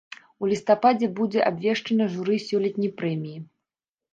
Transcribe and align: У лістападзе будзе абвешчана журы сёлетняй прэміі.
У 0.43 0.47
лістападзе 0.53 1.09
будзе 1.19 1.43
абвешчана 1.49 2.07
журы 2.15 2.41
сёлетняй 2.47 2.91
прэміі. 3.03 3.37